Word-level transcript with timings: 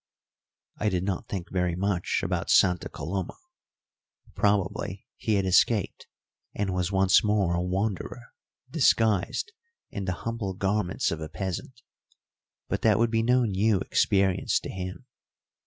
I 0.77 0.89
did 0.89 1.03
not 1.03 1.27
think 1.27 1.51
very 1.51 1.75
much 1.75 2.21
about 2.23 2.49
Santa 2.49 2.89
Coloma. 2.89 3.37
Probably 4.33 5.05
he 5.15 5.35
had 5.35 5.45
escaped, 5.45 6.07
and 6.55 6.73
was 6.73 6.91
once 6.91 7.23
more 7.23 7.53
a 7.53 7.61
wanderer 7.61 8.33
disguised 8.71 9.51
in 9.91 10.05
the 10.05 10.13
humble 10.25 10.55
garments 10.55 11.11
of 11.11 11.21
a 11.21 11.29
peasant; 11.29 11.83
but 12.67 12.81
that 12.81 12.97
would 12.97 13.11
be 13.11 13.21
no 13.21 13.43
new 13.43 13.77
experience 13.79 14.59
to 14.61 14.71
him. 14.71 15.05